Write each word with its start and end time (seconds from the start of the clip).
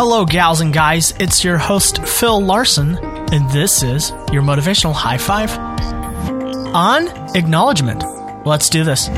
Hello, 0.00 0.24
gals 0.24 0.60
and 0.60 0.72
guys. 0.72 1.12
It's 1.18 1.42
your 1.42 1.58
host, 1.58 2.06
Phil 2.06 2.40
Larson, 2.40 2.96
and 3.32 3.50
this 3.50 3.82
is 3.82 4.10
your 4.30 4.42
motivational 4.42 4.92
high 4.92 5.18
five 5.18 5.50
on 6.72 7.08
acknowledgement. 7.36 8.04
Let's 8.46 8.70
do 8.70 8.84
this. 8.84 9.08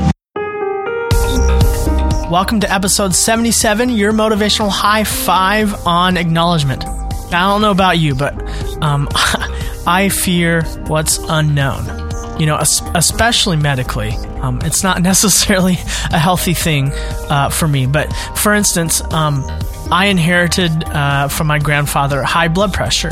Welcome 2.31 2.61
to 2.61 2.73
episode 2.73 3.13
77, 3.13 3.89
your 3.89 4.11
motivational 4.11 4.71
high 4.71 5.03
five 5.03 5.85
on 5.85 6.17
acknowledgement. 6.17 6.83
I 6.83 7.41
don't 7.41 7.61
know 7.61 7.69
about 7.69 7.99
you, 7.99 8.15
but 8.15 8.33
um, 8.81 9.07
I 9.85 10.09
fear 10.11 10.63
what's 10.87 11.19
unknown 11.19 12.09
you 12.39 12.47
know, 12.47 12.57
especially 12.57 13.55
medically. 13.55 14.13
Um, 14.41 14.61
it's 14.63 14.81
not 14.81 14.99
necessarily 15.03 15.73
a 16.11 16.17
healthy 16.17 16.55
thing 16.55 16.91
uh, 17.29 17.49
for 17.49 17.67
me. 17.67 17.85
But 17.85 18.11
for 18.35 18.55
instance, 18.55 18.99
um, 19.13 19.43
I 19.91 20.05
inherited 20.05 20.83
uh, 20.85 21.27
from 21.27 21.47
my 21.47 21.59
grandfather 21.59 22.23
high 22.23 22.47
blood 22.47 22.73
pressure. 22.73 23.11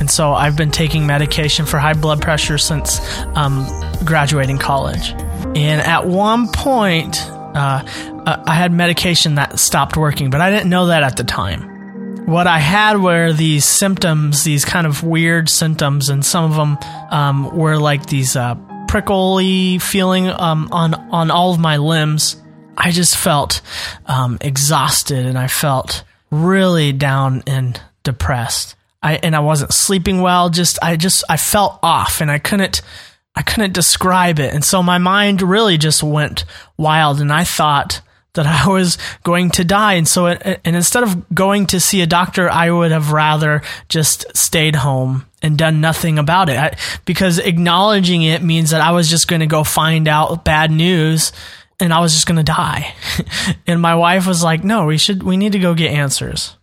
And 0.00 0.10
so 0.10 0.32
I've 0.32 0.56
been 0.56 0.70
taking 0.70 1.06
medication 1.06 1.66
for 1.66 1.78
high 1.78 1.94
blood 1.94 2.20
pressure 2.20 2.58
since 2.58 3.00
um, 3.36 3.66
graduating 4.04 4.58
college. 4.58 5.10
And 5.54 5.80
at 5.80 6.06
one 6.06 6.48
point, 6.48 7.22
uh, 7.30 7.84
uh 8.26 8.42
I 8.46 8.54
had 8.54 8.72
medication 8.72 9.36
that 9.36 9.58
stopped 9.58 9.96
working, 9.96 10.30
but 10.30 10.40
I 10.40 10.50
didn't 10.50 10.70
know 10.70 10.86
that 10.86 11.02
at 11.02 11.16
the 11.16 11.24
time 11.24 11.74
what 12.26 12.46
I 12.46 12.58
had 12.58 13.00
were 13.00 13.32
these 13.32 13.64
symptoms, 13.64 14.44
these 14.44 14.64
kind 14.64 14.86
of 14.86 15.02
weird 15.02 15.48
symptoms, 15.48 16.08
and 16.08 16.24
some 16.24 16.50
of 16.50 16.56
them 16.56 16.78
um, 17.10 17.54
were 17.54 17.76
like 17.76 18.06
these 18.06 18.34
uh, 18.34 18.54
prickly 18.88 19.78
feeling 19.78 20.28
um, 20.28 20.68
on 20.72 20.94
on 20.94 21.30
all 21.30 21.52
of 21.52 21.60
my 21.60 21.76
limbs. 21.76 22.40
I 22.76 22.90
just 22.90 23.16
felt 23.16 23.60
um, 24.06 24.38
exhausted, 24.40 25.26
and 25.26 25.38
I 25.38 25.48
felt 25.48 26.02
really 26.42 26.92
down 26.92 27.42
and 27.46 27.80
depressed. 28.02 28.76
I 29.02 29.16
and 29.16 29.36
I 29.36 29.40
wasn't 29.40 29.72
sleeping 29.72 30.20
well. 30.20 30.50
Just 30.50 30.78
I 30.82 30.96
just 30.96 31.24
I 31.28 31.36
felt 31.36 31.78
off, 31.82 32.20
and 32.20 32.30
I 32.30 32.38
couldn't 32.38 32.80
I 33.34 33.42
couldn't 33.42 33.74
describe 33.74 34.38
it, 34.38 34.54
and 34.54 34.64
so 34.64 34.82
my 34.82 34.98
mind 34.98 35.42
really 35.42 35.78
just 35.78 36.02
went 36.02 36.44
wild, 36.76 37.20
and 37.20 37.32
I 37.32 37.44
thought 37.44 38.00
that 38.34 38.46
I 38.46 38.68
was 38.68 38.98
going 39.22 39.50
to 39.52 39.64
die. 39.64 39.94
And 39.94 40.06
so, 40.06 40.26
it, 40.26 40.60
and 40.64 40.76
instead 40.76 41.02
of 41.02 41.34
going 41.34 41.66
to 41.68 41.80
see 41.80 42.02
a 42.02 42.06
doctor, 42.06 42.50
I 42.50 42.70
would 42.70 42.90
have 42.90 43.12
rather 43.12 43.62
just 43.88 44.36
stayed 44.36 44.76
home 44.76 45.26
and 45.40 45.56
done 45.56 45.80
nothing 45.80 46.18
about 46.18 46.48
it. 46.48 46.56
I, 46.56 46.76
because 47.04 47.38
acknowledging 47.38 48.22
it 48.22 48.42
means 48.42 48.70
that 48.70 48.80
I 48.80 48.90
was 48.90 49.08
just 49.08 49.28
going 49.28 49.40
to 49.40 49.46
go 49.46 49.64
find 49.64 50.08
out 50.08 50.44
bad 50.44 50.70
news 50.70 51.32
and 51.80 51.92
I 51.92 52.00
was 52.00 52.14
just 52.14 52.26
going 52.26 52.36
to 52.36 52.42
die. 52.42 52.94
and 53.66 53.80
my 53.80 53.94
wife 53.94 54.26
was 54.26 54.42
like, 54.42 54.64
no, 54.64 54.86
we 54.86 54.98
should, 54.98 55.22
we 55.22 55.36
need 55.36 55.52
to 55.52 55.58
go 55.58 55.74
get 55.74 55.92
answers. 55.92 56.56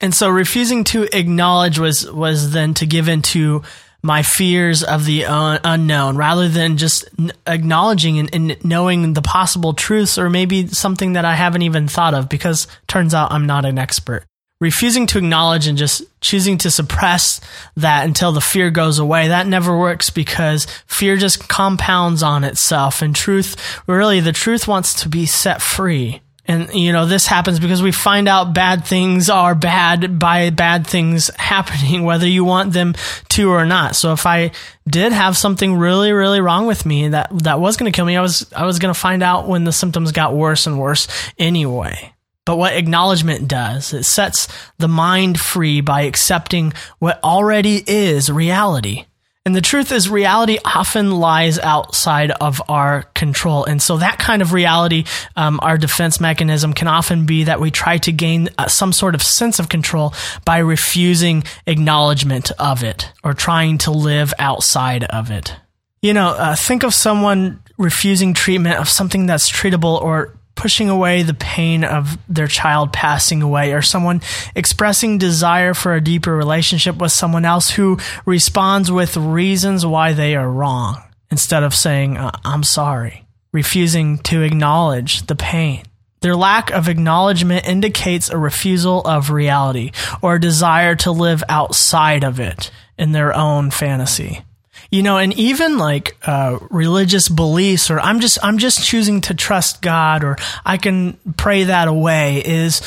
And 0.00 0.14
so 0.14 0.28
refusing 0.28 0.84
to 0.84 1.04
acknowledge 1.16 1.78
was, 1.78 2.10
was 2.10 2.52
then 2.52 2.74
to 2.74 2.86
give 2.86 3.08
into 3.08 3.62
my 4.02 4.22
fears 4.22 4.82
of 4.82 5.04
the 5.04 5.24
un- 5.24 5.60
unknown 5.64 6.16
rather 6.16 6.48
than 6.48 6.76
just 6.76 7.08
acknowledging 7.46 8.18
and, 8.18 8.34
and, 8.34 8.64
knowing 8.64 9.14
the 9.14 9.22
possible 9.22 9.74
truths 9.74 10.18
or 10.18 10.30
maybe 10.30 10.66
something 10.68 11.14
that 11.14 11.24
I 11.24 11.34
haven't 11.34 11.62
even 11.62 11.88
thought 11.88 12.14
of 12.14 12.28
because 12.28 12.68
turns 12.86 13.14
out 13.14 13.32
I'm 13.32 13.46
not 13.46 13.64
an 13.64 13.78
expert. 13.78 14.24
Refusing 14.58 15.06
to 15.08 15.18
acknowledge 15.18 15.66
and 15.66 15.76
just 15.76 16.02
choosing 16.22 16.56
to 16.58 16.70
suppress 16.70 17.42
that 17.76 18.06
until 18.06 18.32
the 18.32 18.40
fear 18.40 18.70
goes 18.70 18.98
away, 18.98 19.28
that 19.28 19.46
never 19.46 19.76
works 19.76 20.08
because 20.08 20.66
fear 20.86 21.18
just 21.18 21.46
compounds 21.46 22.22
on 22.22 22.42
itself 22.42 23.02
and 23.02 23.14
truth, 23.14 23.56
really 23.86 24.20
the 24.20 24.32
truth 24.32 24.66
wants 24.66 25.02
to 25.02 25.10
be 25.10 25.26
set 25.26 25.60
free. 25.60 26.22
And, 26.48 26.72
you 26.72 26.92
know, 26.92 27.06
this 27.06 27.26
happens 27.26 27.58
because 27.58 27.82
we 27.82 27.92
find 27.92 28.28
out 28.28 28.54
bad 28.54 28.86
things 28.86 29.28
are 29.28 29.54
bad 29.54 30.18
by 30.18 30.50
bad 30.50 30.86
things 30.86 31.28
happening, 31.36 32.04
whether 32.04 32.26
you 32.26 32.44
want 32.44 32.72
them 32.72 32.94
to 33.30 33.50
or 33.50 33.66
not. 33.66 33.96
So 33.96 34.12
if 34.12 34.26
I 34.26 34.52
did 34.88 35.12
have 35.12 35.36
something 35.36 35.74
really, 35.74 36.12
really 36.12 36.40
wrong 36.40 36.66
with 36.66 36.86
me 36.86 37.08
that, 37.08 37.30
that 37.42 37.60
was 37.60 37.76
going 37.76 37.90
to 37.90 37.96
kill 37.96 38.06
me, 38.06 38.16
I 38.16 38.22
was, 38.22 38.50
I 38.54 38.64
was 38.64 38.78
going 38.78 38.94
to 38.94 38.98
find 38.98 39.22
out 39.22 39.48
when 39.48 39.64
the 39.64 39.72
symptoms 39.72 40.12
got 40.12 40.34
worse 40.34 40.66
and 40.66 40.78
worse 40.78 41.08
anyway. 41.38 42.14
But 42.46 42.56
what 42.56 42.74
acknowledgement 42.74 43.48
does, 43.48 43.92
it 43.92 44.04
sets 44.04 44.48
the 44.78 44.88
mind 44.88 45.38
free 45.38 45.82
by 45.82 46.02
accepting 46.02 46.72
what 46.98 47.22
already 47.22 47.84
is 47.86 48.30
reality. 48.30 49.04
And 49.44 49.54
the 49.54 49.60
truth 49.60 49.92
is, 49.92 50.08
reality 50.08 50.58
often 50.64 51.12
lies 51.12 51.56
outside 51.58 52.32
of 52.32 52.60
our 52.68 53.02
control. 53.14 53.64
And 53.64 53.80
so, 53.80 53.98
that 53.98 54.18
kind 54.18 54.42
of 54.42 54.52
reality, 54.52 55.04
um, 55.36 55.60
our 55.62 55.78
defense 55.78 56.20
mechanism 56.20 56.72
can 56.72 56.88
often 56.88 57.26
be 57.26 57.44
that 57.44 57.60
we 57.60 57.70
try 57.70 57.98
to 57.98 58.10
gain 58.10 58.48
uh, 58.58 58.66
some 58.66 58.92
sort 58.92 59.14
of 59.14 59.22
sense 59.22 59.60
of 59.60 59.68
control 59.68 60.14
by 60.44 60.58
refusing 60.58 61.44
acknowledgement 61.64 62.50
of 62.58 62.82
it 62.82 63.12
or 63.22 63.34
trying 63.34 63.78
to 63.78 63.92
live 63.92 64.34
outside 64.40 65.04
of 65.04 65.30
it. 65.30 65.54
You 66.02 66.12
know, 66.12 66.30
uh, 66.30 66.56
think 66.56 66.82
of 66.82 66.92
someone 66.92 67.62
refusing 67.78 68.34
treatment 68.34 68.80
of 68.80 68.88
something 68.88 69.26
that's 69.26 69.50
treatable 69.50 70.00
or 70.00 70.35
pushing 70.56 70.88
away 70.88 71.22
the 71.22 71.34
pain 71.34 71.84
of 71.84 72.18
their 72.28 72.48
child 72.48 72.92
passing 72.92 73.42
away 73.42 73.72
or 73.72 73.82
someone 73.82 74.20
expressing 74.56 75.18
desire 75.18 75.74
for 75.74 75.94
a 75.94 76.00
deeper 76.00 76.34
relationship 76.34 76.96
with 76.96 77.12
someone 77.12 77.44
else 77.44 77.70
who 77.70 77.98
responds 78.24 78.90
with 78.90 79.16
reasons 79.16 79.86
why 79.86 80.12
they 80.12 80.34
are 80.34 80.50
wrong 80.50 81.00
instead 81.30 81.62
of 81.62 81.74
saying, 81.74 82.16
uh, 82.16 82.30
I'm 82.44 82.62
sorry, 82.62 83.26
refusing 83.52 84.18
to 84.18 84.42
acknowledge 84.42 85.26
the 85.26 85.36
pain. 85.36 85.84
Their 86.20 86.34
lack 86.34 86.70
of 86.70 86.88
acknowledgement 86.88 87.68
indicates 87.68 88.30
a 88.30 88.38
refusal 88.38 89.02
of 89.02 89.30
reality 89.30 89.92
or 90.22 90.36
a 90.36 90.40
desire 90.40 90.96
to 90.96 91.12
live 91.12 91.44
outside 91.48 92.24
of 92.24 92.40
it 92.40 92.70
in 92.98 93.12
their 93.12 93.36
own 93.36 93.70
fantasy 93.70 94.42
you 94.90 95.02
know 95.02 95.18
and 95.18 95.32
even 95.34 95.78
like 95.78 96.16
uh, 96.26 96.58
religious 96.70 97.28
beliefs 97.28 97.90
or 97.90 98.00
i'm 98.00 98.20
just 98.20 98.38
i'm 98.42 98.58
just 98.58 98.84
choosing 98.84 99.20
to 99.20 99.34
trust 99.34 99.82
god 99.82 100.24
or 100.24 100.36
i 100.64 100.76
can 100.76 101.18
pray 101.36 101.64
that 101.64 101.88
away 101.88 102.42
is 102.44 102.82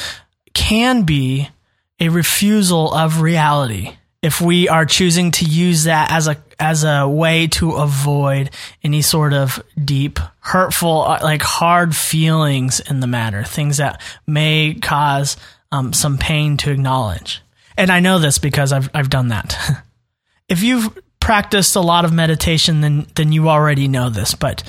can 0.54 1.04
be 1.04 1.50
a 2.00 2.10
refusal 2.10 2.94
of 2.94 3.22
reality 3.22 3.96
if 4.22 4.42
we 4.42 4.68
are 4.68 4.86
choosing 4.86 5.32
to 5.32 5.46
use 5.46 5.86
that 5.86 6.12
as 6.12 6.28
a 6.28 6.38
as 6.60 6.84
a 6.84 7.08
way 7.08 7.48
to 7.48 7.72
avoid 7.72 8.50
any 8.84 9.02
sort 9.02 9.34
of 9.34 9.64
deep 9.84 10.20
hurtful 10.40 11.02
uh, 11.04 11.20
like 11.24 11.42
hard 11.42 11.96
feelings 11.96 12.80
in 12.82 13.00
the 13.00 13.08
matter 13.08 13.44
things 13.44 13.78
that 13.78 14.02
may 14.28 14.74
cause 14.74 15.38
um, 15.72 15.94
some 15.94 16.18
pain 16.18 16.58
to 16.58 16.72
acknowledge. 16.72 17.42
And 17.78 17.92
i 17.92 18.00
know 18.00 18.20
this 18.20 18.40
because 18.40 18.74
i've, 18.74 18.90
I've 18.94 19.10
done 19.10 19.30
that. 19.30 19.84
If 20.50 20.64
you've 20.64 20.98
practiced 21.30 21.76
a 21.76 21.80
lot 21.80 22.06
of 22.06 22.12
meditation, 22.12 22.82
then 22.82 23.06
then 23.14 23.32
you 23.32 23.50
already 23.50 23.88
know 23.88 24.10
this. 24.10 24.34
But 24.34 24.64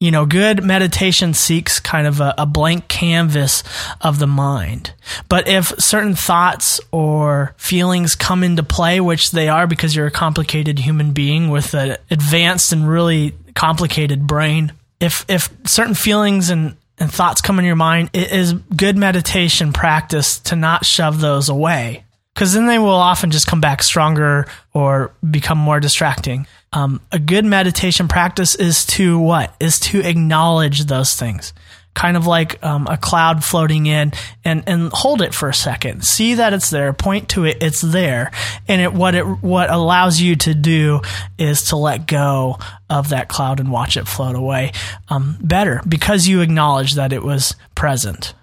you 0.00 0.10
know, 0.10 0.26
good 0.26 0.62
meditation 0.62 1.32
seeks 1.32 1.80
kind 1.80 2.06
of 2.06 2.20
a, 2.20 2.34
a, 2.36 2.44
blank 2.44 2.88
canvas 2.88 3.62
of 4.02 4.18
the 4.18 4.26
mind. 4.26 4.92
But 5.30 5.48
if 5.48 5.72
certain 5.78 6.14
thoughts 6.14 6.78
or 6.92 7.54
feelings 7.56 8.16
come 8.16 8.44
into 8.44 8.62
play, 8.62 9.00
which 9.00 9.30
they 9.30 9.48
are 9.48 9.66
because 9.66 9.96
you're 9.96 10.08
a 10.08 10.10
complicated 10.10 10.78
human 10.78 11.12
being 11.12 11.48
with 11.48 11.72
an 11.72 11.96
advanced 12.10 12.70
and 12.70 12.86
really 12.86 13.32
complicated 13.54 14.26
brain, 14.26 14.74
if 15.00 15.24
if 15.26 15.48
certain 15.64 15.94
feelings 15.94 16.50
and 16.50 16.76
and 16.98 17.10
thoughts 17.10 17.40
come 17.40 17.58
in 17.58 17.64
your 17.64 17.76
mind, 17.76 18.10
it 18.12 18.30
is 18.30 18.52
good 18.52 18.98
meditation 18.98 19.72
practice 19.72 20.38
to 20.40 20.54
not 20.54 20.84
shove 20.84 21.22
those 21.22 21.48
away 21.48 22.04
because 22.34 22.52
then 22.52 22.66
they 22.66 22.78
will 22.78 22.90
often 22.90 23.30
just 23.30 23.46
come 23.46 23.60
back 23.60 23.82
stronger 23.82 24.46
or 24.72 25.12
become 25.28 25.58
more 25.58 25.78
distracting. 25.78 26.46
Um, 26.72 27.00
a 27.12 27.18
good 27.18 27.44
meditation 27.44 28.08
practice 28.08 28.56
is 28.56 28.84
to 28.86 29.18
what? 29.18 29.54
Is 29.60 29.78
to 29.80 30.00
acknowledge 30.00 30.84
those 30.86 31.14
things. 31.14 31.52
Kind 31.94 32.16
of 32.16 32.26
like 32.26 32.60
um, 32.64 32.88
a 32.88 32.96
cloud 32.96 33.44
floating 33.44 33.86
in 33.86 34.12
and, 34.44 34.64
and 34.66 34.90
hold 34.92 35.22
it 35.22 35.32
for 35.32 35.48
a 35.48 35.54
second. 35.54 36.04
See 36.04 36.34
that 36.34 36.52
it's 36.52 36.70
there, 36.70 36.92
point 36.92 37.28
to 37.30 37.44
it, 37.44 37.58
it's 37.62 37.80
there. 37.80 38.32
And 38.66 38.82
it, 38.82 38.92
what 38.92 39.14
it, 39.14 39.22
what 39.22 39.70
allows 39.70 40.20
you 40.20 40.34
to 40.34 40.54
do 40.54 41.02
is 41.38 41.66
to 41.66 41.76
let 41.76 42.08
go 42.08 42.58
of 42.90 43.10
that 43.10 43.28
cloud 43.28 43.60
and 43.60 43.70
watch 43.70 43.96
it 43.96 44.08
float 44.08 44.34
away 44.34 44.72
um, 45.08 45.36
better 45.40 45.82
because 45.88 46.26
you 46.26 46.40
acknowledge 46.40 46.94
that 46.94 47.12
it 47.12 47.22
was 47.22 47.54
present. 47.76 48.34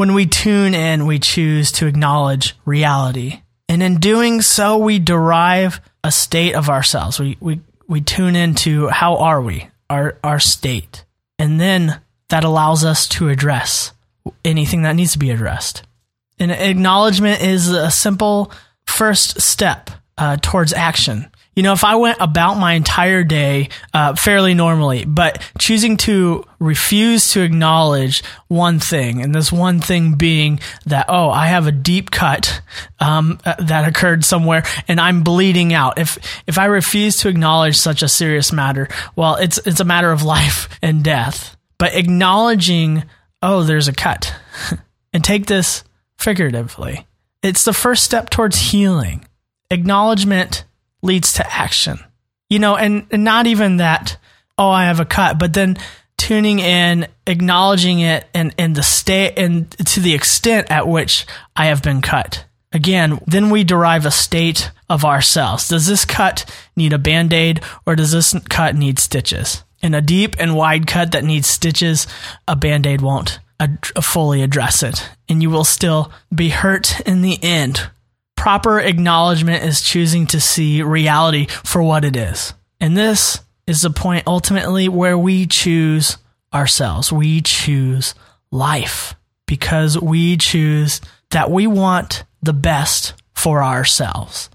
When 0.00 0.14
we 0.14 0.24
tune 0.24 0.72
in, 0.72 1.04
we 1.04 1.18
choose 1.18 1.72
to 1.72 1.86
acknowledge 1.86 2.56
reality. 2.64 3.42
And 3.68 3.82
in 3.82 3.96
doing 3.96 4.40
so, 4.40 4.78
we 4.78 4.98
derive 4.98 5.78
a 6.02 6.10
state 6.10 6.54
of 6.54 6.70
ourselves. 6.70 7.20
We, 7.20 7.36
we, 7.38 7.60
we 7.86 8.00
tune 8.00 8.34
into 8.34 8.88
how 8.88 9.18
are 9.18 9.42
we, 9.42 9.68
our, 9.90 10.16
our 10.24 10.40
state. 10.40 11.04
And 11.38 11.60
then 11.60 12.00
that 12.30 12.44
allows 12.44 12.82
us 12.82 13.08
to 13.08 13.28
address 13.28 13.92
anything 14.42 14.84
that 14.84 14.96
needs 14.96 15.12
to 15.12 15.18
be 15.18 15.32
addressed. 15.32 15.82
And 16.38 16.50
acknowledgement 16.50 17.42
is 17.42 17.68
a 17.68 17.90
simple 17.90 18.52
first 18.86 19.42
step 19.42 19.90
uh, 20.16 20.38
towards 20.40 20.72
action. 20.72 21.30
You 21.56 21.64
know, 21.64 21.72
if 21.72 21.82
I 21.82 21.96
went 21.96 22.18
about 22.20 22.54
my 22.54 22.74
entire 22.74 23.24
day 23.24 23.70
uh, 23.92 24.14
fairly 24.14 24.54
normally, 24.54 25.04
but 25.04 25.42
choosing 25.58 25.96
to 25.98 26.44
refuse 26.60 27.32
to 27.32 27.42
acknowledge 27.42 28.22
one 28.46 28.78
thing, 28.78 29.20
and 29.20 29.34
this 29.34 29.50
one 29.50 29.80
thing 29.80 30.14
being 30.14 30.60
that, 30.86 31.06
oh, 31.08 31.28
I 31.28 31.48
have 31.48 31.66
a 31.66 31.72
deep 31.72 32.12
cut 32.12 32.62
um, 33.00 33.40
that 33.58 33.88
occurred 33.88 34.24
somewhere, 34.24 34.62
and 34.86 35.00
I'm 35.00 35.22
bleeding 35.22 35.74
out. 35.74 35.98
If 35.98 36.18
if 36.46 36.56
I 36.56 36.66
refuse 36.66 37.16
to 37.18 37.28
acknowledge 37.28 37.76
such 37.76 38.02
a 38.02 38.08
serious 38.08 38.52
matter, 38.52 38.88
well, 39.16 39.34
it's 39.34 39.58
it's 39.66 39.80
a 39.80 39.84
matter 39.84 40.12
of 40.12 40.22
life 40.36 40.68
and 40.80 41.02
death. 41.02 41.56
But 41.78 41.94
acknowledging, 41.94 43.04
oh, 43.42 43.64
there's 43.64 43.88
a 43.88 43.92
cut, 43.92 44.34
and 45.12 45.24
take 45.24 45.46
this 45.46 45.82
figuratively, 46.16 47.08
it's 47.42 47.64
the 47.64 47.72
first 47.72 48.04
step 48.04 48.30
towards 48.30 48.70
healing. 48.70 49.26
Acknowledgement 49.70 50.64
leads 51.02 51.32
to 51.34 51.52
action. 51.52 51.98
You 52.48 52.58
know, 52.58 52.76
and, 52.76 53.06
and 53.10 53.24
not 53.24 53.46
even 53.46 53.76
that, 53.78 54.16
oh, 54.58 54.70
I 54.70 54.84
have 54.84 55.00
a 55.00 55.04
cut, 55.04 55.38
but 55.38 55.52
then 55.52 55.76
tuning 56.16 56.58
in, 56.58 57.08
acknowledging 57.26 58.00
it 58.00 58.26
and, 58.34 58.54
and 58.58 58.74
the 58.74 58.82
state 58.82 59.38
and 59.38 59.70
to 59.86 60.00
the 60.00 60.14
extent 60.14 60.70
at 60.70 60.86
which 60.86 61.26
I 61.56 61.66
have 61.66 61.82
been 61.82 62.02
cut. 62.02 62.44
Again, 62.72 63.20
then 63.26 63.50
we 63.50 63.64
derive 63.64 64.06
a 64.06 64.10
state 64.10 64.70
of 64.88 65.04
ourselves. 65.04 65.68
Does 65.68 65.86
this 65.86 66.04
cut 66.04 66.44
need 66.76 66.92
a 66.92 66.98
band 66.98 67.32
aid 67.32 67.62
or 67.86 67.96
does 67.96 68.12
this 68.12 68.34
cut 68.48 68.76
need 68.76 68.98
stitches? 68.98 69.64
In 69.82 69.94
a 69.94 70.02
deep 70.02 70.36
and 70.38 70.54
wide 70.54 70.86
cut 70.86 71.12
that 71.12 71.24
needs 71.24 71.48
stitches, 71.48 72.06
a 72.46 72.54
band 72.54 72.86
aid 72.86 73.00
won't 73.00 73.40
ad- 73.58 73.86
fully 74.02 74.42
address 74.42 74.82
it. 74.82 75.10
And 75.28 75.42
you 75.42 75.50
will 75.50 75.64
still 75.64 76.12
be 76.34 76.50
hurt 76.50 77.00
in 77.00 77.22
the 77.22 77.42
end 77.42 77.90
Proper 78.40 78.80
acknowledgement 78.80 79.64
is 79.64 79.82
choosing 79.82 80.26
to 80.28 80.40
see 80.40 80.80
reality 80.82 81.44
for 81.46 81.82
what 81.82 82.06
it 82.06 82.16
is. 82.16 82.54
And 82.80 82.96
this 82.96 83.38
is 83.66 83.82
the 83.82 83.90
point 83.90 84.24
ultimately 84.26 84.88
where 84.88 85.18
we 85.18 85.44
choose 85.44 86.16
ourselves. 86.50 87.12
We 87.12 87.42
choose 87.42 88.14
life 88.50 89.14
because 89.46 90.00
we 90.00 90.38
choose 90.38 91.02
that 91.32 91.50
we 91.50 91.66
want 91.66 92.24
the 92.40 92.54
best 92.54 93.12
for 93.34 93.62
ourselves. 93.62 94.48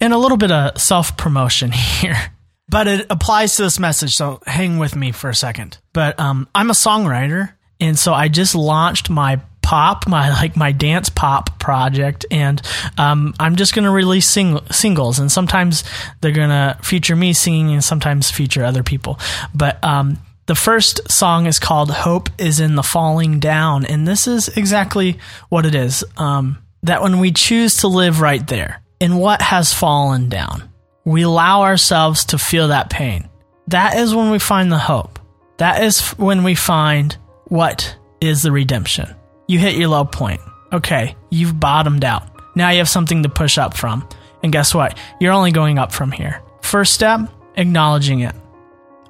And 0.00 0.12
a 0.12 0.18
little 0.18 0.36
bit 0.36 0.50
of 0.50 0.80
self 0.80 1.16
promotion 1.16 1.70
here, 2.00 2.32
but 2.68 2.88
it 2.88 3.06
applies 3.08 3.54
to 3.54 3.62
this 3.62 3.78
message. 3.78 4.14
So 4.14 4.42
hang 4.48 4.78
with 4.78 4.96
me 4.96 5.12
for 5.12 5.30
a 5.30 5.34
second. 5.36 5.78
But 5.92 6.18
um, 6.18 6.48
I'm 6.56 6.70
a 6.70 6.74
songwriter. 6.74 7.52
And 7.78 7.96
so 7.96 8.12
I 8.12 8.26
just 8.26 8.56
launched 8.56 9.10
my 9.10 9.40
pop, 9.72 10.06
my 10.06 10.28
like 10.28 10.54
my 10.54 10.70
dance 10.70 11.08
pop 11.08 11.58
project, 11.58 12.26
and 12.30 12.60
um, 12.98 13.32
I'm 13.40 13.56
just 13.56 13.74
gonna 13.74 13.90
release 13.90 14.28
sing- 14.28 14.60
singles, 14.70 15.18
and 15.18 15.32
sometimes 15.32 15.82
they're 16.20 16.30
gonna 16.30 16.78
feature 16.82 17.16
me 17.16 17.32
singing, 17.32 17.72
and 17.72 17.82
sometimes 17.82 18.30
feature 18.30 18.66
other 18.66 18.82
people. 18.82 19.18
But 19.54 19.82
um, 19.82 20.18
the 20.44 20.54
first 20.54 21.10
song 21.10 21.46
is 21.46 21.58
called 21.58 21.90
"Hope 21.90 22.28
Is 22.36 22.60
in 22.60 22.74
the 22.74 22.82
Falling 22.82 23.40
Down," 23.40 23.86
and 23.86 24.06
this 24.06 24.26
is 24.26 24.48
exactly 24.48 25.18
what 25.48 25.64
it 25.64 25.74
is. 25.74 26.04
Um, 26.18 26.58
that 26.82 27.00
when 27.00 27.18
we 27.18 27.32
choose 27.32 27.78
to 27.78 27.88
live 27.88 28.20
right 28.20 28.46
there 28.46 28.82
in 29.00 29.16
what 29.16 29.40
has 29.40 29.72
fallen 29.72 30.28
down, 30.28 30.68
we 31.06 31.22
allow 31.22 31.62
ourselves 31.62 32.26
to 32.26 32.36
feel 32.36 32.68
that 32.68 32.90
pain. 32.90 33.26
That 33.68 33.96
is 33.96 34.14
when 34.14 34.30
we 34.30 34.38
find 34.38 34.70
the 34.70 34.76
hope. 34.76 35.18
That 35.56 35.82
is 35.82 36.10
when 36.18 36.44
we 36.44 36.56
find 36.56 37.16
what 37.46 37.96
is 38.20 38.42
the 38.42 38.52
redemption 38.52 39.14
you 39.52 39.58
hit 39.58 39.76
your 39.76 39.88
low 39.88 40.04
point. 40.04 40.40
Okay, 40.72 41.14
you've 41.30 41.60
bottomed 41.60 42.04
out. 42.04 42.26
Now 42.56 42.70
you 42.70 42.78
have 42.78 42.88
something 42.88 43.22
to 43.22 43.28
push 43.28 43.58
up 43.58 43.76
from. 43.76 44.08
And 44.42 44.52
guess 44.52 44.74
what? 44.74 44.98
You're 45.20 45.32
only 45.32 45.52
going 45.52 45.78
up 45.78 45.92
from 45.92 46.10
here. 46.10 46.42
First 46.62 46.94
step, 46.94 47.20
acknowledging 47.56 48.20
it. 48.20 48.34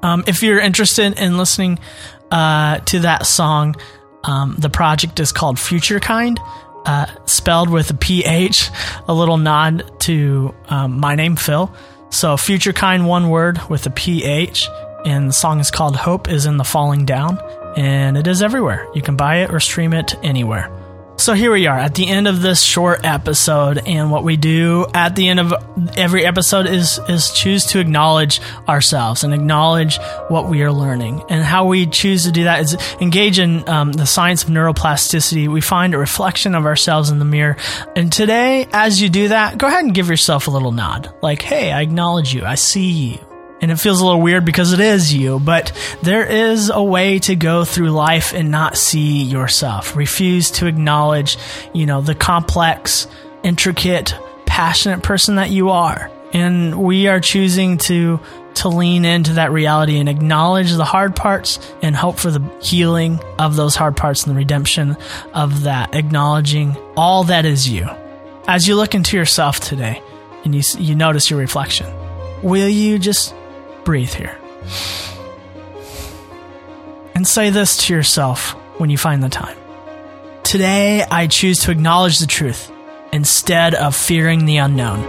Um, 0.02 0.24
if 0.26 0.42
you're 0.42 0.58
interested 0.58 1.18
in 1.18 1.38
listening 1.38 1.78
uh, 2.30 2.78
to 2.78 3.00
that 3.00 3.24
song, 3.24 3.76
um, 4.24 4.56
the 4.58 4.68
project 4.68 5.20
is 5.20 5.32
called 5.32 5.58
Future 5.58 6.00
Kind, 6.00 6.40
uh, 6.84 7.06
spelled 7.26 7.70
with 7.70 7.90
a 7.90 7.94
PH, 7.94 8.70
a 9.06 9.14
little 9.14 9.36
nod 9.36 10.00
to 10.00 10.54
um, 10.68 10.98
my 10.98 11.14
name, 11.14 11.36
Phil. 11.36 11.72
So, 12.10 12.36
Future 12.36 12.72
Kind, 12.72 13.06
one 13.06 13.30
word 13.30 13.60
with 13.70 13.86
a 13.86 13.90
PH. 13.90 14.68
And 15.06 15.28
the 15.28 15.32
song 15.32 15.60
is 15.60 15.70
called 15.70 15.96
Hope 15.96 16.28
is 16.28 16.46
in 16.46 16.56
the 16.56 16.64
Falling 16.64 17.06
Down 17.06 17.38
and 17.76 18.16
it 18.16 18.26
is 18.26 18.42
everywhere. 18.42 18.86
You 18.94 19.02
can 19.02 19.16
buy 19.16 19.36
it 19.38 19.50
or 19.52 19.60
stream 19.60 19.92
it 19.92 20.14
anywhere. 20.22 20.70
So 21.16 21.34
here 21.34 21.52
we 21.52 21.68
are 21.68 21.78
at 21.78 21.94
the 21.94 22.08
end 22.08 22.26
of 22.26 22.42
this 22.42 22.62
short 22.62 23.04
episode, 23.04 23.86
and 23.86 24.10
what 24.10 24.24
we 24.24 24.36
do 24.36 24.86
at 24.92 25.14
the 25.14 25.28
end 25.28 25.38
of 25.38 25.54
every 25.96 26.24
episode 26.24 26.66
is 26.66 26.98
is 27.08 27.30
choose 27.30 27.66
to 27.66 27.78
acknowledge 27.78 28.40
ourselves 28.68 29.22
and 29.22 29.32
acknowledge 29.32 29.98
what 30.28 30.48
we 30.48 30.62
are 30.62 30.72
learning, 30.72 31.22
and 31.28 31.44
how 31.44 31.66
we 31.66 31.86
choose 31.86 32.24
to 32.24 32.32
do 32.32 32.44
that 32.44 32.62
is 32.62 32.76
engage 33.00 33.38
in 33.38 33.68
um, 33.68 33.92
the 33.92 34.06
science 34.06 34.42
of 34.42 34.48
neuroplasticity. 34.48 35.46
We 35.46 35.60
find 35.60 35.94
a 35.94 35.98
reflection 35.98 36.56
of 36.56 36.66
ourselves 36.66 37.10
in 37.10 37.20
the 37.20 37.24
mirror, 37.24 37.56
and 37.94 38.12
today, 38.12 38.66
as 38.72 39.00
you 39.00 39.08
do 39.08 39.28
that, 39.28 39.58
go 39.58 39.68
ahead 39.68 39.84
and 39.84 39.94
give 39.94 40.08
yourself 40.08 40.48
a 40.48 40.50
little 40.50 40.72
nod, 40.72 41.12
like, 41.22 41.42
"Hey, 41.42 41.70
I 41.70 41.82
acknowledge 41.82 42.34
you. 42.34 42.44
I 42.44 42.56
see 42.56 42.90
you." 42.90 43.31
And 43.62 43.70
it 43.70 43.76
feels 43.76 44.00
a 44.00 44.04
little 44.04 44.20
weird 44.20 44.44
because 44.44 44.72
it 44.72 44.80
is 44.80 45.14
you, 45.14 45.38
but 45.38 45.72
there 46.02 46.26
is 46.26 46.68
a 46.68 46.82
way 46.82 47.20
to 47.20 47.36
go 47.36 47.64
through 47.64 47.90
life 47.90 48.34
and 48.34 48.50
not 48.50 48.76
see 48.76 49.22
yourself. 49.22 49.94
Refuse 49.94 50.50
to 50.52 50.66
acknowledge, 50.66 51.38
you 51.72 51.86
know, 51.86 52.00
the 52.00 52.16
complex, 52.16 53.06
intricate, 53.44 54.16
passionate 54.46 55.04
person 55.04 55.36
that 55.36 55.50
you 55.50 55.70
are. 55.70 56.10
And 56.32 56.82
we 56.82 57.06
are 57.06 57.20
choosing 57.20 57.78
to 57.78 58.20
to 58.54 58.68
lean 58.68 59.06
into 59.06 59.34
that 59.34 59.50
reality 59.50 59.98
and 59.98 60.10
acknowledge 60.10 60.72
the 60.72 60.84
hard 60.84 61.16
parts 61.16 61.58
and 61.80 61.96
hope 61.96 62.18
for 62.18 62.30
the 62.30 62.42
healing 62.60 63.18
of 63.38 63.56
those 63.56 63.74
hard 63.74 63.96
parts 63.96 64.24
and 64.24 64.34
the 64.34 64.38
redemption 64.38 64.94
of 65.32 65.62
that, 65.62 65.94
acknowledging 65.94 66.76
all 66.94 67.24
that 67.24 67.46
is 67.46 67.66
you. 67.66 67.88
As 68.46 68.68
you 68.68 68.76
look 68.76 68.94
into 68.94 69.16
yourself 69.16 69.60
today 69.60 70.02
and 70.44 70.54
you, 70.54 70.62
you 70.78 70.94
notice 70.94 71.30
your 71.30 71.38
reflection, 71.38 71.86
will 72.42 72.68
you 72.68 72.98
just 72.98 73.34
breathe 73.84 74.12
here. 74.12 74.38
And 77.14 77.26
say 77.26 77.50
this 77.50 77.86
to 77.86 77.94
yourself 77.94 78.52
when 78.78 78.90
you 78.90 78.98
find 78.98 79.22
the 79.22 79.28
time. 79.28 79.56
Today, 80.42 81.02
I 81.02 81.28
choose 81.28 81.60
to 81.60 81.70
acknowledge 81.70 82.18
the 82.18 82.26
truth 82.26 82.70
instead 83.12 83.74
of 83.74 83.94
fearing 83.94 84.44
the 84.44 84.58
unknown. 84.58 85.00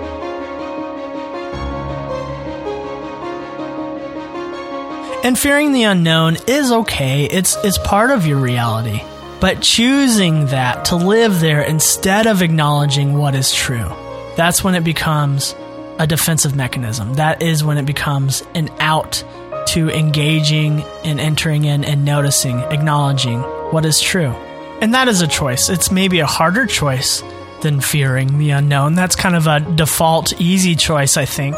And 5.24 5.40
fearing 5.40 5.72
the 5.72 5.84
unknown 5.84 6.38
is 6.48 6.72
okay. 6.72 7.24
It's 7.24 7.56
it's 7.64 7.78
part 7.78 8.12
of 8.12 8.28
your 8.28 8.40
reality. 8.40 9.02
But 9.40 9.62
choosing 9.62 10.48
that 10.48 10.86
to 10.86 10.98
live 10.98 11.40
there 11.40 11.62
instead 11.62 12.28
of 12.28 12.42
acknowledging 12.42 13.18
what 13.18 13.34
is 13.34 13.54
true. 13.54 13.92
That's 14.36 14.64
when 14.64 14.76
it 14.76 14.84
becomes 14.84 15.56
a 16.00 16.08
defensive 16.08 16.56
mechanism. 16.56 17.16
That 17.16 17.42
is 17.42 17.64
when 17.64 17.78
it 17.78 17.86
becomes 17.86 18.44
an 18.56 18.70
out 18.80 19.24
to 19.68 19.90
engaging 19.90 20.82
and 21.04 21.20
entering 21.20 21.64
in 21.64 21.84
and 21.86 22.06
noticing, 22.06 22.60
acknowledging 22.60 23.40
what 23.72 23.86
is 23.86 24.02
true. 24.02 24.32
And 24.82 24.94
that 24.94 25.08
is 25.08 25.22
a 25.22 25.28
choice. 25.28 25.70
It's 25.70 25.92
maybe 25.92 26.20
a 26.20 26.26
harder 26.26 26.66
choice 26.66 27.24
than 27.62 27.80
fearing 27.80 28.38
the 28.38 28.52
unknown. 28.52 28.96
That's 28.96 29.16
kind 29.16 29.36
of 29.36 29.48
a 29.48 29.62
default, 29.62 30.40
easy 30.40 30.76
choice, 30.76 31.16
I 31.16 31.26
think. 31.26 31.58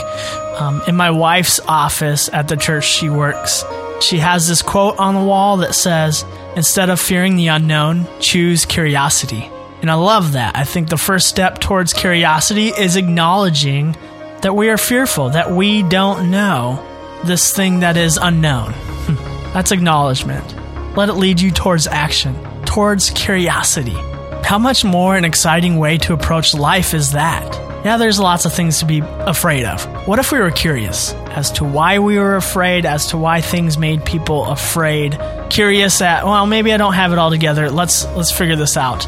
Um, 0.59 0.81
in 0.87 0.95
my 0.95 1.11
wife's 1.11 1.59
office 1.67 2.29
at 2.31 2.47
the 2.47 2.55
church 2.55 2.85
she 2.85 3.09
works, 3.09 3.63
she 4.01 4.19
has 4.19 4.47
this 4.47 4.61
quote 4.61 4.97
on 4.99 5.15
the 5.15 5.23
wall 5.23 5.57
that 5.57 5.73
says, 5.73 6.23
Instead 6.55 6.89
of 6.89 7.01
fearing 7.01 7.35
the 7.35 7.47
unknown, 7.47 8.07
choose 8.21 8.63
curiosity. 8.63 9.49
And 9.81 9.91
I 9.91 9.95
love 9.95 10.33
that. 10.33 10.55
I 10.55 10.63
think 10.63 10.89
the 10.89 10.97
first 10.97 11.27
step 11.27 11.59
towards 11.59 11.91
curiosity 11.91 12.69
is 12.69 12.95
acknowledging 12.95 13.97
that 14.45 14.53
we 14.53 14.69
are 14.69 14.77
fearful, 14.77 15.31
that 15.31 15.49
we 15.49 15.81
don't 15.81 16.29
know 16.29 16.79
this 17.23 17.51
thing 17.51 17.79
that 17.79 17.97
is 17.97 18.19
unknown. 18.21 18.73
Hmm. 18.73 19.53
That's 19.53 19.71
acknowledgement. 19.71 20.55
Let 20.95 21.09
it 21.09 21.13
lead 21.13 21.41
you 21.41 21.49
towards 21.49 21.87
action, 21.87 22.35
towards 22.63 23.09
curiosity. 23.09 23.97
How 24.43 24.59
much 24.59 24.85
more 24.85 25.15
an 25.15 25.25
exciting 25.25 25.79
way 25.79 25.97
to 25.97 26.13
approach 26.13 26.53
life 26.53 26.93
is 26.93 27.13
that? 27.13 27.55
Yeah, 27.83 27.97
there's 27.97 28.19
lots 28.19 28.45
of 28.45 28.53
things 28.53 28.81
to 28.81 28.85
be 28.85 29.01
afraid 29.03 29.65
of. 29.65 29.83
What 30.07 30.19
if 30.19 30.31
we 30.31 30.37
were 30.37 30.51
curious 30.51 31.13
as 31.31 31.51
to 31.53 31.63
why 31.63 31.97
we 31.97 32.19
were 32.19 32.35
afraid, 32.35 32.85
as 32.85 33.07
to 33.07 33.17
why 33.17 33.41
things 33.41 33.79
made 33.79 34.05
people 34.05 34.45
afraid? 34.45 35.17
Curious 35.49 36.03
at, 36.03 36.23
well, 36.23 36.45
maybe 36.45 36.71
I 36.71 36.77
don't 36.77 36.93
have 36.93 37.11
it 37.13 37.17
all 37.17 37.31
together. 37.31 37.71
Let's 37.71 38.05
let's 38.13 38.31
figure 38.31 38.55
this 38.55 38.77
out 38.77 39.07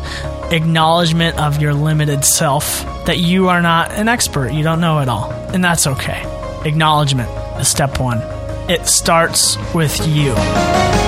acknowledgement 0.52 1.38
of 1.38 1.62
your 1.62 1.74
limited 1.74 2.24
self 2.24 2.86
that 3.08 3.18
you 3.18 3.50
are 3.50 3.62
not 3.62 3.92
an 3.92 4.08
expert, 4.08 4.52
you 4.52 4.64
don't 4.64 4.80
know 4.80 5.00
it 5.00 5.10
all, 5.10 5.32
and 5.32 5.64
that's 5.64 5.88
okay. 5.88 6.22
Acknowledgement 6.66 7.30
is 7.60 7.68
step 7.68 8.00
one. 8.00 8.20
It 8.70 8.86
starts 8.86 9.58
with 9.74 10.06
you. 10.08 11.07